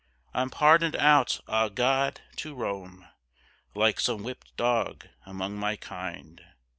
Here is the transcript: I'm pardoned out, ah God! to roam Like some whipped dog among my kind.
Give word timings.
I'm 0.33 0.49
pardoned 0.49 0.95
out, 0.95 1.41
ah 1.47 1.69
God! 1.69 2.21
to 2.37 2.55
roam 2.55 3.07
Like 3.75 3.99
some 3.99 4.23
whipped 4.23 4.57
dog 4.57 5.07
among 5.27 5.57
my 5.57 5.75
kind. 5.75 6.41